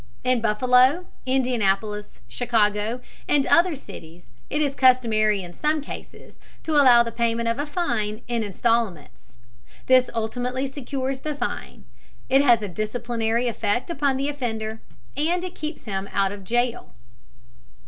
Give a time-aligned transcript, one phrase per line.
[0.23, 7.03] In Buffalo, Indianapolis, Chicago, and other cities it is customary in some cases to allow
[7.03, 9.35] the payment of a fine in instalments.
[9.85, 11.85] This ultimately secures the fine;
[12.29, 14.81] it has a disciplinary effect upon the offender;
[15.15, 16.95] and it keeps him out of jail.